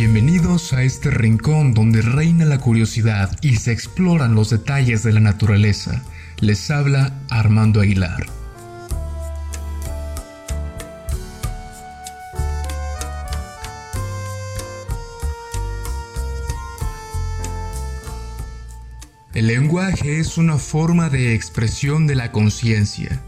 Bienvenidos 0.00 0.72
a 0.72 0.82
este 0.82 1.10
rincón 1.10 1.74
donde 1.74 2.00
reina 2.00 2.46
la 2.46 2.56
curiosidad 2.56 3.36
y 3.42 3.56
se 3.56 3.70
exploran 3.72 4.34
los 4.34 4.48
detalles 4.48 5.02
de 5.02 5.12
la 5.12 5.20
naturaleza. 5.20 6.02
Les 6.38 6.70
habla 6.70 7.20
Armando 7.28 7.82
Aguilar. 7.82 8.26
El 19.34 19.48
lenguaje 19.48 20.18
es 20.18 20.38
una 20.38 20.56
forma 20.56 21.10
de 21.10 21.34
expresión 21.34 22.06
de 22.06 22.14
la 22.14 22.32
conciencia, 22.32 23.20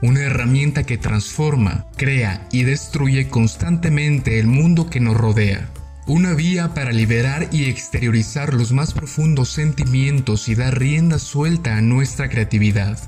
una 0.00 0.20
herramienta 0.20 0.84
que 0.84 0.96
transforma, 0.96 1.84
crea 1.98 2.48
y 2.52 2.62
destruye 2.62 3.28
constantemente 3.28 4.38
el 4.38 4.46
mundo 4.46 4.88
que 4.88 5.00
nos 5.00 5.14
rodea, 5.14 5.68
una 6.06 6.34
vía 6.34 6.74
para 6.74 6.92
liberar 6.92 7.48
y 7.52 7.64
exteriorizar 7.64 8.54
los 8.54 8.72
más 8.72 8.92
profundos 8.92 9.50
sentimientos 9.50 10.48
y 10.48 10.54
dar 10.54 10.78
rienda 10.78 11.18
suelta 11.18 11.76
a 11.76 11.80
nuestra 11.82 12.28
creatividad. 12.28 12.98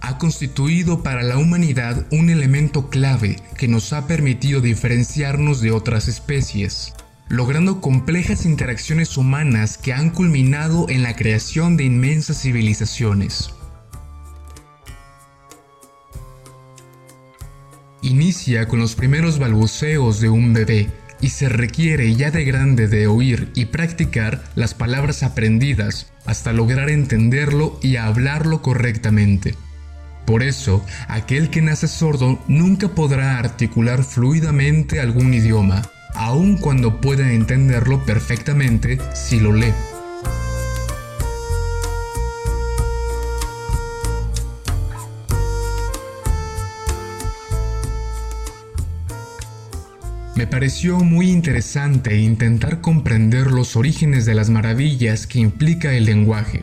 Ha 0.00 0.18
constituido 0.18 1.02
para 1.02 1.22
la 1.22 1.38
humanidad 1.38 2.06
un 2.10 2.30
elemento 2.30 2.90
clave 2.90 3.36
que 3.56 3.68
nos 3.68 3.92
ha 3.92 4.06
permitido 4.06 4.60
diferenciarnos 4.60 5.60
de 5.60 5.70
otras 5.70 6.08
especies 6.08 6.94
logrando 7.28 7.80
complejas 7.80 8.44
interacciones 8.44 9.16
humanas 9.16 9.78
que 9.78 9.92
han 9.92 10.10
culminado 10.10 10.88
en 10.88 11.02
la 11.02 11.16
creación 11.16 11.76
de 11.76 11.84
inmensas 11.84 12.42
civilizaciones. 12.42 13.50
Inicia 18.02 18.68
con 18.68 18.80
los 18.80 18.94
primeros 18.94 19.38
balbuceos 19.38 20.20
de 20.20 20.28
un 20.28 20.52
bebé 20.52 20.90
y 21.24 21.30
se 21.30 21.48
requiere 21.48 22.14
ya 22.14 22.30
de 22.30 22.44
grande 22.44 22.86
de 22.86 23.06
oír 23.06 23.50
y 23.54 23.64
practicar 23.64 24.44
las 24.56 24.74
palabras 24.74 25.22
aprendidas 25.22 26.12
hasta 26.26 26.52
lograr 26.52 26.90
entenderlo 26.90 27.80
y 27.82 27.96
hablarlo 27.96 28.60
correctamente. 28.60 29.54
Por 30.26 30.42
eso, 30.42 30.84
aquel 31.08 31.48
que 31.48 31.62
nace 31.62 31.88
sordo 31.88 32.44
nunca 32.46 32.88
podrá 32.88 33.38
articular 33.38 34.04
fluidamente 34.04 35.00
algún 35.00 35.32
idioma, 35.32 35.80
aun 36.14 36.58
cuando 36.58 37.00
pueda 37.00 37.32
entenderlo 37.32 38.04
perfectamente 38.04 38.98
si 39.14 39.40
lo 39.40 39.54
lee. 39.54 39.72
Me 50.36 50.48
pareció 50.48 50.98
muy 50.98 51.30
interesante 51.30 52.16
intentar 52.16 52.80
comprender 52.80 53.52
los 53.52 53.76
orígenes 53.76 54.26
de 54.26 54.34
las 54.34 54.50
maravillas 54.50 55.28
que 55.28 55.38
implica 55.38 55.94
el 55.94 56.06
lenguaje. 56.06 56.62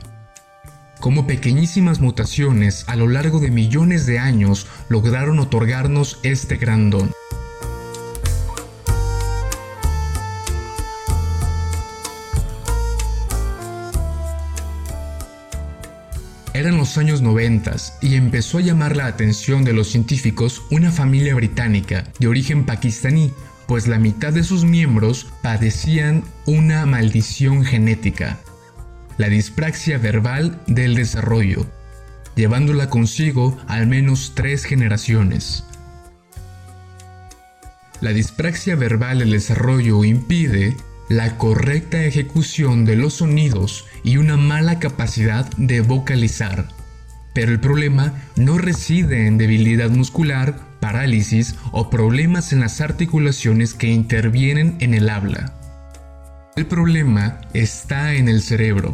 Cómo 0.99 1.25
pequeñísimas 1.25 2.01
mutaciones 2.01 2.83
a 2.89 2.97
lo 2.97 3.07
largo 3.07 3.39
de 3.39 3.49
millones 3.49 4.05
de 4.05 4.19
años 4.19 4.67
lograron 4.89 5.39
otorgarnos 5.39 6.19
este 6.23 6.57
gran 6.57 6.89
don. 6.89 7.11
Eran 16.53 16.77
los 16.77 16.97
años 16.97 17.21
90 17.21 17.75
y 18.01 18.15
empezó 18.15 18.57
a 18.57 18.61
llamar 18.61 18.95
la 18.95 19.07
atención 19.07 19.63
de 19.63 19.73
los 19.73 19.87
científicos 19.87 20.61
una 20.69 20.91
familia 20.91 21.33
británica 21.33 22.03
de 22.19 22.27
origen 22.27 22.65
pakistaní, 22.65 23.31
pues 23.71 23.87
la 23.87 23.99
mitad 23.99 24.33
de 24.33 24.43
sus 24.43 24.65
miembros 24.65 25.31
padecían 25.41 26.25
una 26.45 26.85
maldición 26.85 27.63
genética, 27.63 28.37
la 29.17 29.29
dispraxia 29.29 29.97
verbal 29.97 30.61
del 30.67 30.93
desarrollo, 30.93 31.65
llevándola 32.35 32.89
consigo 32.89 33.57
al 33.69 33.87
menos 33.87 34.33
tres 34.35 34.65
generaciones. 34.65 35.63
La 38.01 38.11
dispraxia 38.11 38.75
verbal 38.75 39.19
del 39.19 39.31
desarrollo 39.31 40.03
impide 40.03 40.75
la 41.07 41.37
correcta 41.37 42.03
ejecución 42.03 42.83
de 42.83 42.97
los 42.97 43.13
sonidos 43.13 43.85
y 44.03 44.17
una 44.17 44.35
mala 44.35 44.79
capacidad 44.79 45.49
de 45.55 45.79
vocalizar. 45.79 46.67
Pero 47.33 47.53
el 47.53 47.61
problema 47.61 48.15
no 48.35 48.57
reside 48.57 49.27
en 49.27 49.37
debilidad 49.37 49.91
muscular, 49.91 50.70
parálisis 50.81 51.55
o 51.71 51.89
problemas 51.89 52.51
en 52.51 52.59
las 52.59 52.81
articulaciones 52.81 53.73
que 53.73 53.87
intervienen 53.87 54.75
en 54.81 54.93
el 54.93 55.09
habla. 55.09 55.53
El 56.57 56.65
problema 56.65 57.39
está 57.53 58.13
en 58.15 58.27
el 58.27 58.41
cerebro. 58.41 58.93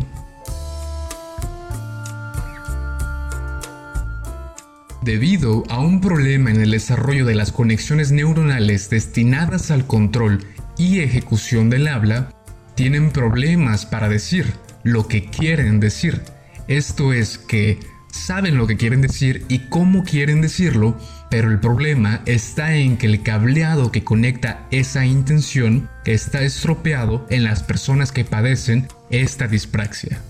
Debido 5.02 5.64
a 5.70 5.80
un 5.80 6.02
problema 6.02 6.52
en 6.52 6.62
el 6.62 6.72
desarrollo 6.72 7.26
de 7.26 7.34
las 7.34 7.52
conexiones 7.52 8.12
neuronales 8.12 8.90
destinadas 8.90 9.72
al 9.72 9.88
control 9.88 10.46
y 10.78 11.00
ejecución 11.00 11.70
del 11.70 11.88
habla 11.88 12.30
tienen 12.76 13.12
problemas 13.12 13.86
para 13.86 14.10
decir 14.10 14.54
lo 14.84 15.08
que 15.08 15.26
quieren 15.26 15.80
decir. 15.80 16.22
Esto 16.68 17.14
es 17.14 17.38
que 17.38 17.80
saben 18.18 18.58
lo 18.58 18.68
que 18.68 18.76
quieren 18.76 19.02
decir 19.02 19.46
y 19.48 19.60
cómo 19.70 20.04
quieren 20.04 20.42
decirlo, 20.42 20.98
pero 21.30 21.50
el 21.50 21.60
problema 21.60 22.22
está 22.26 22.76
en 22.76 22.98
que 22.98 23.06
el 23.06 23.24
cableado 23.24 23.92
que 23.92 24.04
conecta 24.04 24.68
esa 24.72 25.06
intención 25.06 25.90
está 26.06 26.42
estropeado 26.42 27.26
en 27.30 27.44
las 27.44 27.64
personas 27.64 28.12
que 28.12 28.26
padecen 28.26 28.88
esta 29.10 29.48
dispraxia. 29.48 30.22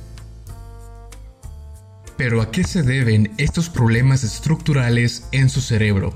Pero 2.18 2.42
¿a 2.42 2.52
qué 2.52 2.64
se 2.64 2.84
deben 2.84 3.32
estos 3.38 3.70
problemas 3.70 4.24
estructurales 4.24 5.28
en 5.32 5.50
su 5.50 5.62
cerebro? 5.62 6.14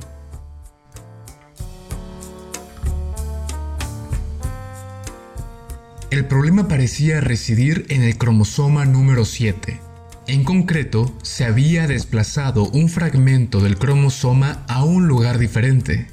El 6.10 6.26
problema 6.26 6.68
parecía 6.68 7.22
residir 7.22 7.86
en 7.88 8.04
el 8.04 8.18
cromosoma 8.18 8.84
número 8.84 9.24
7. 9.24 9.91
En 10.32 10.46
concreto, 10.46 11.14
se 11.24 11.44
había 11.44 11.88
desplazado 11.88 12.70
un 12.70 12.88
fragmento 12.88 13.60
del 13.60 13.78
cromosoma 13.78 14.64
a 14.70 14.86
un 14.86 15.06
lugar 15.06 15.40
diferente. 15.40 16.08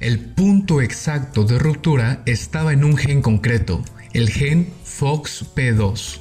El 0.00 0.18
punto 0.20 0.82
exacto 0.82 1.44
de 1.44 1.58
ruptura 1.58 2.20
estaba 2.26 2.74
en 2.74 2.84
un 2.84 2.98
gen 2.98 3.22
concreto, 3.22 3.82
el 4.12 4.28
gen 4.28 4.68
FOXP2. 4.84 6.20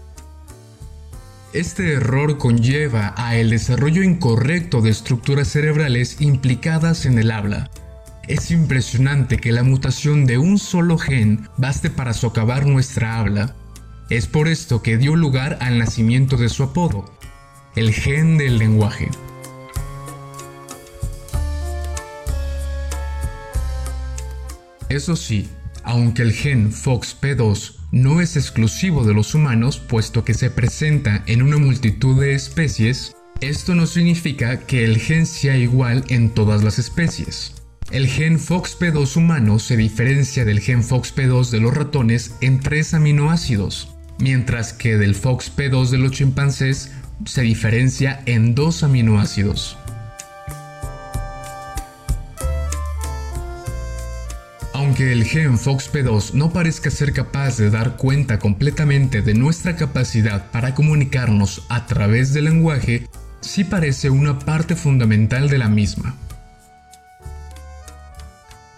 Este 1.51 1.95
error 1.95 2.37
conlleva 2.37 3.13
a 3.17 3.35
el 3.35 3.49
desarrollo 3.49 4.01
incorrecto 4.01 4.79
de 4.79 4.91
estructuras 4.91 5.49
cerebrales 5.49 6.21
implicadas 6.21 7.05
en 7.05 7.19
el 7.19 7.31
habla, 7.31 7.69
es 8.29 8.51
impresionante 8.51 9.37
que 9.37 9.51
la 9.51 9.63
mutación 9.63 10.27
de 10.27 10.37
un 10.37 10.59
solo 10.59 10.99
gen 10.99 11.49
baste 11.57 11.89
para 11.89 12.13
socavar 12.13 12.67
nuestra 12.67 13.17
habla. 13.17 13.55
Es 14.09 14.25
por 14.25 14.47
esto 14.47 14.81
que 14.81 14.97
dio 14.97 15.15
lugar 15.15 15.59
al 15.61 15.77
nacimiento 15.77 16.35
de 16.35 16.49
su 16.49 16.63
apodo, 16.63 17.05
el 17.75 17.93
gen 17.93 18.39
del 18.39 18.57
lenguaje. 18.57 19.07
Eso 24.89 25.15
sí, 25.15 25.47
aunque 25.83 26.23
el 26.23 26.33
gen 26.33 26.71
FOXP2 26.71 27.75
no 27.91 28.19
es 28.19 28.35
exclusivo 28.35 29.03
de 29.03 29.13
los 29.13 29.35
humanos, 29.35 29.77
puesto 29.77 30.25
que 30.25 30.33
se 30.33 30.49
presenta 30.49 31.23
en 31.27 31.43
una 31.43 31.59
multitud 31.59 32.19
de 32.19 32.33
especies, 32.33 33.15
esto 33.41 33.75
no 33.75 33.85
significa 33.85 34.61
que 34.61 34.85
el 34.85 34.97
gen 34.97 35.27
sea 35.27 35.55
igual 35.55 36.03
en 36.09 36.31
todas 36.31 36.63
las 36.63 36.79
especies. 36.79 37.53
El 37.91 38.07
gen 38.07 38.39
FOXP2 38.39 39.17
humano 39.17 39.59
se 39.59 39.77
diferencia 39.77 40.45
del 40.45 40.61
gen 40.61 40.81
FOXP2 40.81 41.51
de 41.51 41.59
los 41.59 41.75
ratones 41.75 42.35
en 42.41 42.59
tres 42.59 42.95
aminoácidos, 42.95 43.95
mientras 44.19 44.73
que 44.73 44.97
del 44.97 45.15
FOXP2 45.15 45.89
de 45.89 45.97
los 45.97 46.11
chimpancés 46.11 46.91
se 47.25 47.41
diferencia 47.41 48.21
en 48.25 48.55
dos 48.55 48.83
aminoácidos. 48.83 49.77
Aunque 54.73 55.11
el 55.11 55.25
gen 55.25 55.57
FOXP2 55.57 56.33
no 56.33 56.53
parezca 56.53 56.89
ser 56.89 57.11
capaz 57.11 57.57
de 57.57 57.69
dar 57.69 57.97
cuenta 57.97 58.39
completamente 58.39 59.21
de 59.21 59.33
nuestra 59.33 59.75
capacidad 59.75 60.51
para 60.51 60.73
comunicarnos 60.73 61.65
a 61.69 61.85
través 61.85 62.33
del 62.33 62.45
lenguaje, 62.45 63.07
sí 63.41 63.65
parece 63.65 64.09
una 64.09 64.39
parte 64.39 64.75
fundamental 64.75 65.49
de 65.49 65.57
la 65.57 65.67
misma. 65.67 66.15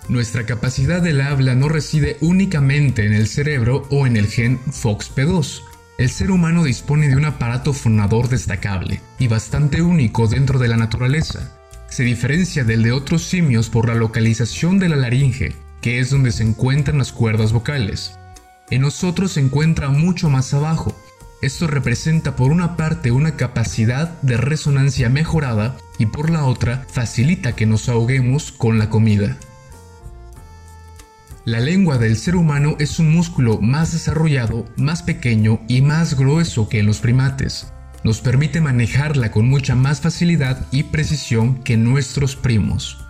Nuestra 0.09 0.45
capacidad 0.45 1.01
del 1.01 1.21
habla 1.21 1.55
no 1.55 1.69
reside 1.69 2.17
únicamente 2.21 3.05
en 3.05 3.13
el 3.13 3.27
cerebro 3.27 3.87
o 3.89 4.07
en 4.07 4.17
el 4.17 4.27
gen 4.27 4.59
FOXP2. 4.65 5.61
El 5.97 6.09
ser 6.09 6.31
humano 6.31 6.63
dispone 6.63 7.07
de 7.07 7.15
un 7.15 7.25
aparato 7.25 7.73
fonador 7.73 8.27
destacable 8.27 9.01
y 9.19 9.27
bastante 9.27 9.81
único 9.81 10.27
dentro 10.27 10.57
de 10.57 10.67
la 10.67 10.77
naturaleza. 10.77 11.57
Se 11.89 12.03
diferencia 12.03 12.63
del 12.63 12.83
de 12.83 12.91
otros 12.91 13.21
simios 13.23 13.69
por 13.69 13.87
la 13.87 13.95
localización 13.95 14.79
de 14.79 14.89
la 14.89 14.95
laringe, 14.95 15.53
que 15.81 15.99
es 15.99 16.09
donde 16.09 16.31
se 16.31 16.43
encuentran 16.43 16.97
las 16.97 17.11
cuerdas 17.11 17.53
vocales. 17.53 18.17
En 18.69 18.81
nosotros 18.81 19.33
se 19.33 19.41
encuentra 19.41 19.89
mucho 19.89 20.29
más 20.29 20.53
abajo. 20.53 20.95
Esto 21.41 21.67
representa 21.67 22.35
por 22.35 22.51
una 22.51 22.77
parte 22.77 23.11
una 23.11 23.35
capacidad 23.35 24.19
de 24.21 24.37
resonancia 24.37 25.09
mejorada 25.09 25.77
y 25.99 26.05
por 26.05 26.29
la 26.29 26.45
otra 26.45 26.85
facilita 26.87 27.55
que 27.55 27.65
nos 27.65 27.89
ahoguemos 27.89 28.51
con 28.51 28.79
la 28.79 28.89
comida. 28.89 29.37
La 31.43 31.59
lengua 31.59 31.97
del 31.97 32.17
ser 32.17 32.35
humano 32.35 32.75
es 32.77 32.99
un 32.99 33.11
músculo 33.11 33.59
más 33.59 33.93
desarrollado, 33.93 34.67
más 34.77 35.01
pequeño 35.01 35.59
y 35.67 35.81
más 35.81 36.15
grueso 36.15 36.69
que 36.69 36.77
en 36.79 36.85
los 36.85 36.99
primates. 36.99 37.73
Nos 38.03 38.21
permite 38.21 38.61
manejarla 38.61 39.31
con 39.31 39.49
mucha 39.49 39.73
más 39.73 40.01
facilidad 40.01 40.67
y 40.71 40.83
precisión 40.83 41.63
que 41.63 41.77
nuestros 41.77 42.35
primos. 42.35 43.03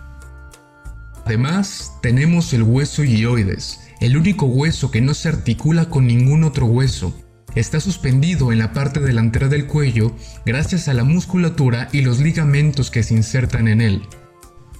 Además, 1.26 1.92
tenemos 2.00 2.54
el 2.54 2.62
hueso 2.62 3.04
hioides, 3.04 3.80
el 4.00 4.16
único 4.16 4.46
hueso 4.46 4.90
que 4.90 5.02
no 5.02 5.12
se 5.12 5.28
articula 5.28 5.90
con 5.90 6.06
ningún 6.06 6.42
otro 6.42 6.64
hueso. 6.64 7.14
Está 7.54 7.80
suspendido 7.80 8.50
en 8.50 8.58
la 8.58 8.72
parte 8.72 9.00
delantera 9.00 9.48
del 9.48 9.66
cuello 9.66 10.16
gracias 10.46 10.88
a 10.88 10.94
la 10.94 11.04
musculatura 11.04 11.90
y 11.92 12.00
los 12.00 12.18
ligamentos 12.18 12.90
que 12.90 13.02
se 13.02 13.12
insertan 13.12 13.68
en 13.68 13.82
él. 13.82 14.02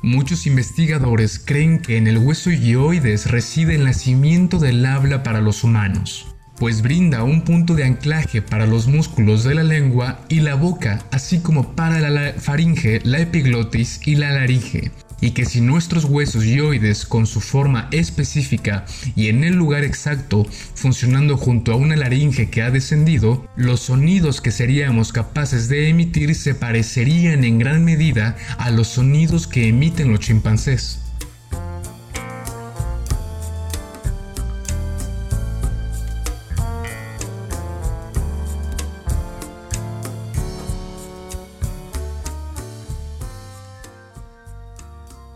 Muchos 0.04 0.49
investigadores 0.49 1.38
creen 1.38 1.78
que 1.78 1.96
en 1.96 2.08
el 2.08 2.19
hueso 2.19 2.50
hioides 2.50 3.31
reside 3.31 3.76
el 3.76 3.84
nacimiento 3.84 4.58
del 4.58 4.84
habla 4.84 5.22
para 5.22 5.40
los 5.40 5.62
humanos, 5.62 6.26
pues 6.56 6.82
brinda 6.82 7.22
un 7.22 7.43
punto 7.43 7.76
de 7.76 7.84
anclaje 7.84 8.43
para 8.43 8.66
los 8.66 8.88
músculos 8.88 9.44
de 9.44 9.54
la 9.54 9.62
lengua 9.62 10.19
y 10.28 10.40
la 10.40 10.56
boca, 10.56 11.04
así 11.12 11.38
como 11.38 11.76
para 11.76 12.00
la 12.10 12.32
faringe, 12.32 13.00
la 13.04 13.20
epiglotis 13.20 14.00
y 14.04 14.16
la 14.16 14.32
laringe, 14.32 14.90
y 15.22 15.30
que 15.30 15.46
si 15.46 15.62
nuestros 15.62 16.04
huesos 16.04 16.44
yoides 16.44 17.06
con 17.06 17.26
su 17.26 17.40
forma 17.40 17.88
específica 17.92 18.84
y 19.16 19.28
en 19.28 19.44
el 19.44 19.54
lugar 19.54 19.84
exacto, 19.84 20.44
funcionando 20.74 21.38
junto 21.38 21.72
a 21.72 21.76
una 21.76 21.96
laringe 21.96 22.50
que 22.50 22.60
ha 22.60 22.70
descendido, 22.70 23.46
los 23.56 23.80
sonidos 23.80 24.42
que 24.42 24.50
seríamos 24.50 25.12
capaces 25.12 25.69
de 25.69 25.88
emitir 25.88 26.34
se 26.34 26.54
parecerían 26.54 27.44
en 27.44 27.58
gran 27.58 27.84
medida 27.84 28.36
a 28.58 28.70
los 28.70 28.88
sonidos 28.88 29.46
que 29.46 29.69
emiten 29.69 30.10
los 30.10 30.20
chimpancés. 30.20 30.98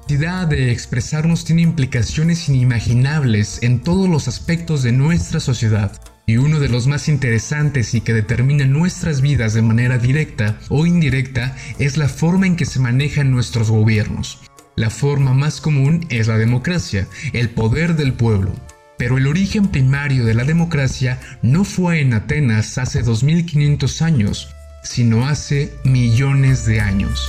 Capacidad 0.07 0.47
de 0.47 0.71
expresarnos 0.71 1.45
tiene 1.45 1.63
implicaciones 1.63 2.49
inimaginables 2.49 3.61
en 3.65 3.81
todos 3.81 4.09
los 4.09 4.29
aspectos 4.29 4.85
de 4.85 4.93
nuestra 4.93 5.41
sociedad. 5.41 6.01
Y 6.27 6.37
uno 6.37 6.61
de 6.61 6.69
los 6.69 6.87
más 6.87 7.09
interesantes 7.09 7.93
y 7.93 8.01
que 8.03 8.15
determina 8.15 8.67
nuestras 8.67 9.21
vidas 9.21 9.53
de 9.53 9.63
manera 9.63 9.99
directa 9.99 10.61
o 10.69 10.87
indirecta 10.87 11.57
es 11.81 11.97
la 11.97 12.09
forma 12.09 12.47
en 12.47 12.55
que 12.55 12.67
se 12.67 12.79
manejan 12.79 13.33
nuestros 13.33 13.69
gobiernos. 13.69 14.39
La 14.77 14.91
forma 14.91 15.35
más 15.35 15.61
común 15.61 16.07
es 16.09 16.29
la 16.29 16.39
democracia, 16.39 17.09
el 17.33 17.51
poder 17.51 17.97
del 17.97 18.13
pueblo. 18.13 18.53
Pero 18.99 19.19
el 19.19 19.27
origen 19.27 19.67
primario 19.67 20.25
de 20.25 20.35
la 20.35 20.45
democracia 20.45 21.19
no 21.43 21.65
fue 21.65 22.01
en 22.01 22.15
Atenas 22.15 22.79
hace 22.79 23.03
2500 23.03 24.03
años, 24.03 24.55
sino 24.85 25.27
hace 25.27 25.75
millones 25.85 26.65
de 26.65 26.81
años. 26.81 27.29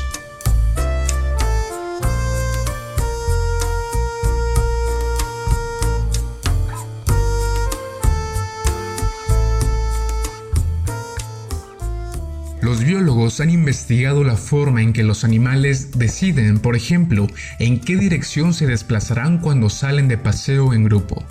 Los 12.77 12.85
biólogos 12.85 13.39
han 13.39 13.49
investigado 13.49 14.23
la 14.23 14.35
forma 14.35 14.83
en 14.83 14.93
que 14.93 15.01
los 15.01 15.23
animales 15.23 15.97
deciden, 15.97 16.59
por 16.59 16.75
ejemplo, 16.75 17.25
en 17.57 17.79
qué 17.79 17.95
dirección 17.95 18.53
se 18.53 18.67
desplazarán 18.67 19.39
cuando 19.39 19.71
salen 19.71 20.07
de 20.07 20.19
paseo 20.19 20.75
en 20.75 20.83
grupo. 20.83 21.25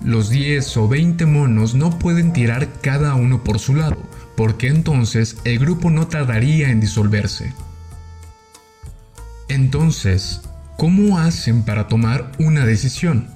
Los 0.00 0.30
10 0.30 0.76
o 0.76 0.86
20 0.86 1.26
monos 1.26 1.74
no 1.74 1.98
pueden 1.98 2.32
tirar 2.32 2.68
cada 2.82 3.16
uno 3.16 3.42
por 3.42 3.58
su 3.58 3.74
lado, 3.74 3.98
porque 4.36 4.68
entonces 4.68 5.38
el 5.42 5.58
grupo 5.58 5.90
no 5.90 6.06
tardaría 6.06 6.70
en 6.70 6.78
disolverse. 6.78 7.52
Entonces, 9.48 10.42
¿cómo 10.78 11.18
hacen 11.18 11.64
para 11.64 11.88
tomar 11.88 12.30
una 12.38 12.64
decisión? 12.64 13.26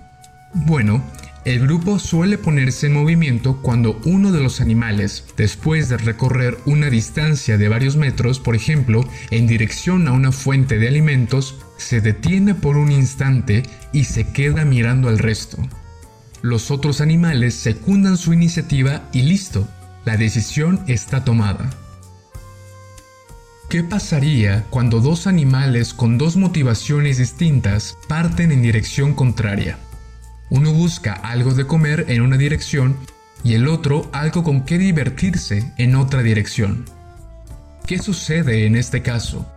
Bueno, 0.54 1.02
el 1.44 1.60
grupo 1.60 1.98
suele 1.98 2.36
ponerse 2.36 2.86
en 2.86 2.92
movimiento 2.92 3.62
cuando 3.62 3.98
uno 4.04 4.30
de 4.30 4.40
los 4.40 4.60
animales, 4.60 5.24
después 5.36 5.88
de 5.88 5.96
recorrer 5.96 6.58
una 6.66 6.90
distancia 6.90 7.56
de 7.56 7.68
varios 7.68 7.96
metros, 7.96 8.38
por 8.40 8.54
ejemplo, 8.54 9.02
en 9.30 9.46
dirección 9.46 10.06
a 10.06 10.12
una 10.12 10.32
fuente 10.32 10.78
de 10.78 10.88
alimentos, 10.88 11.56
se 11.78 12.02
detiene 12.02 12.54
por 12.54 12.76
un 12.76 12.92
instante 12.92 13.62
y 13.92 14.04
se 14.04 14.30
queda 14.32 14.66
mirando 14.66 15.08
al 15.08 15.18
resto. 15.18 15.56
Los 16.42 16.70
otros 16.70 17.00
animales 17.00 17.54
secundan 17.54 18.18
su 18.18 18.34
iniciativa 18.34 19.08
y 19.12 19.22
listo, 19.22 19.66
la 20.04 20.18
decisión 20.18 20.80
está 20.88 21.24
tomada. 21.24 21.70
¿Qué 23.70 23.82
pasaría 23.82 24.66
cuando 24.68 25.00
dos 25.00 25.26
animales 25.26 25.94
con 25.94 26.18
dos 26.18 26.36
motivaciones 26.36 27.18
distintas 27.18 27.96
parten 28.08 28.52
en 28.52 28.62
dirección 28.62 29.14
contraria? 29.14 29.78
Uno 30.50 30.72
busca 30.72 31.12
algo 31.14 31.54
de 31.54 31.66
comer 31.66 32.06
en 32.08 32.22
una 32.22 32.36
dirección 32.36 32.96
y 33.44 33.54
el 33.54 33.68
otro 33.68 34.10
algo 34.12 34.42
con 34.42 34.64
que 34.64 34.78
divertirse 34.78 35.72
en 35.78 35.94
otra 35.94 36.22
dirección. 36.22 36.84
¿Qué 37.86 37.98
sucede 37.98 38.66
en 38.66 38.76
este 38.76 39.02
caso? 39.02 39.50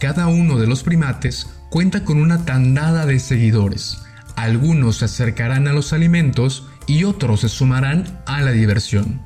Cada 0.00 0.26
uno 0.26 0.58
de 0.58 0.66
los 0.66 0.82
primates 0.82 1.46
cuenta 1.70 2.04
con 2.04 2.18
una 2.18 2.44
tandada 2.44 3.06
de 3.06 3.18
seguidores. 3.18 3.98
Algunos 4.36 4.98
se 4.98 5.04
acercarán 5.06 5.68
a 5.68 5.72
los 5.72 5.92
alimentos 5.92 6.68
y 6.86 7.04
otros 7.04 7.40
se 7.40 7.48
sumarán 7.48 8.20
a 8.26 8.42
la 8.42 8.50
diversión. 8.50 9.22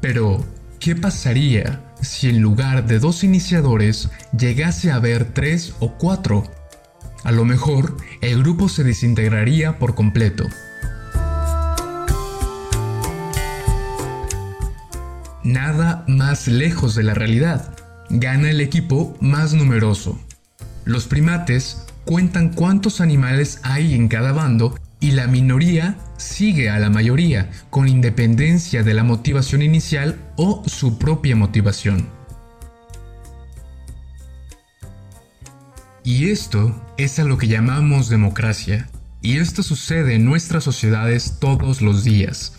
Pero, 0.00 0.44
¿qué 0.80 0.96
pasaría 0.96 1.82
si 2.00 2.28
en 2.28 2.40
lugar 2.40 2.86
de 2.86 2.98
dos 2.98 3.24
iniciadores 3.24 4.08
llegase 4.36 4.90
a 4.90 4.96
haber 4.96 5.32
tres 5.34 5.74
o 5.80 5.98
cuatro 5.98 6.44
a 7.24 7.32
lo 7.32 7.44
mejor, 7.44 7.96
el 8.20 8.38
grupo 8.38 8.68
se 8.68 8.84
desintegraría 8.84 9.78
por 9.78 9.94
completo. 9.94 10.44
Nada 15.44 16.04
más 16.08 16.46
lejos 16.46 16.94
de 16.94 17.02
la 17.02 17.14
realidad. 17.14 17.74
Gana 18.10 18.50
el 18.50 18.60
equipo 18.60 19.16
más 19.20 19.54
numeroso. 19.54 20.18
Los 20.84 21.06
primates 21.06 21.86
cuentan 22.04 22.50
cuántos 22.50 23.00
animales 23.00 23.60
hay 23.62 23.94
en 23.94 24.08
cada 24.08 24.32
bando 24.32 24.78
y 25.00 25.12
la 25.12 25.26
minoría 25.26 25.96
sigue 26.16 26.70
a 26.70 26.78
la 26.78 26.90
mayoría, 26.90 27.50
con 27.70 27.88
independencia 27.88 28.82
de 28.82 28.94
la 28.94 29.04
motivación 29.04 29.62
inicial 29.62 30.18
o 30.36 30.62
su 30.66 30.98
propia 30.98 31.36
motivación. 31.36 32.17
Y 36.04 36.30
esto 36.30 36.74
es 36.96 37.18
a 37.18 37.24
lo 37.24 37.38
que 37.38 37.48
llamamos 37.48 38.08
democracia. 38.08 38.88
Y 39.20 39.38
esto 39.38 39.62
sucede 39.62 40.14
en 40.14 40.24
nuestras 40.24 40.64
sociedades 40.64 41.38
todos 41.40 41.82
los 41.82 42.04
días. 42.04 42.54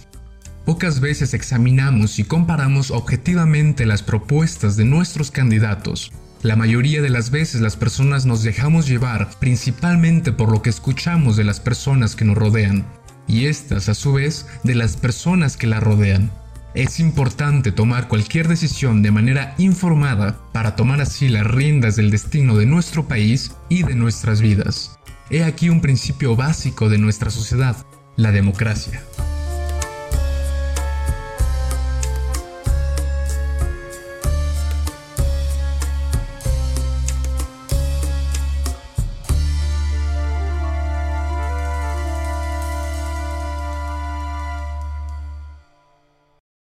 Pocas 0.65 0.99
veces 0.99 1.33
examinamos 1.33 2.19
y 2.19 2.25
comparamos 2.25 2.91
objetivamente 2.91 3.85
las 3.85 4.03
propuestas 4.03 4.75
de 4.75 4.85
nuestros 4.85 5.31
candidatos. 5.31 6.11
La 6.43 6.55
mayoría 6.55 7.01
de 7.01 7.09
las 7.09 7.31
veces 7.31 7.59
las 7.59 7.75
personas 7.75 8.25
nos 8.25 8.43
dejamos 8.43 8.87
llevar 8.87 9.29
principalmente 9.39 10.31
por 10.31 10.51
lo 10.51 10.61
que 10.61 10.69
escuchamos 10.69 11.35
de 11.37 11.43
las 11.43 11.59
personas 11.59 12.15
que 12.15 12.23
nos 12.23 12.37
rodean, 12.37 12.85
y 13.27 13.47
estas 13.47 13.89
a 13.89 13.93
su 13.93 14.13
vez 14.13 14.45
de 14.63 14.75
las 14.75 14.95
personas 14.95 15.57
que 15.57 15.67
la 15.67 15.79
rodean. 15.79 16.31
Es 16.75 16.99
importante 16.99 17.71
tomar 17.71 18.07
cualquier 18.07 18.47
decisión 18.47 19.01
de 19.01 19.11
manera 19.11 19.55
informada 19.57 20.37
para 20.53 20.75
tomar 20.75 21.01
así 21.01 21.27
las 21.27 21.45
riendas 21.45 21.95
del 21.95 22.11
destino 22.11 22.55
de 22.55 22.67
nuestro 22.67 23.07
país 23.07 23.55
y 23.69 23.83
de 23.83 23.95
nuestras 23.95 24.39
vidas. 24.39 24.99
He 25.31 25.43
aquí 25.43 25.69
un 25.69 25.81
principio 25.81 26.35
básico 26.35 26.87
de 26.89 26.99
nuestra 26.99 27.31
sociedad, 27.31 27.75
la 28.17 28.31
democracia. 28.31 29.01